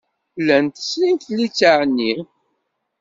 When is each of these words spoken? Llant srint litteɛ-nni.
Llant 0.41 0.75
srint 0.89 1.23
litteɛ-nni. 1.37 2.13